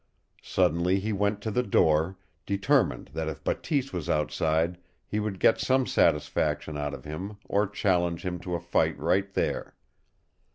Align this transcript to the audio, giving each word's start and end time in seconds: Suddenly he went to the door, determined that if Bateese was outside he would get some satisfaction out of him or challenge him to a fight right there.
Suddenly 0.41 0.99
he 0.99 1.13
went 1.13 1.41
to 1.41 1.51
the 1.51 1.61
door, 1.61 2.17
determined 2.47 3.11
that 3.13 3.27
if 3.27 3.43
Bateese 3.43 3.93
was 3.93 4.09
outside 4.09 4.79
he 5.05 5.19
would 5.19 5.39
get 5.39 5.59
some 5.59 5.85
satisfaction 5.85 6.75
out 6.75 6.95
of 6.95 7.05
him 7.05 7.37
or 7.45 7.67
challenge 7.67 8.25
him 8.25 8.39
to 8.39 8.55
a 8.55 8.59
fight 8.59 8.97
right 8.97 9.31
there. 9.35 9.75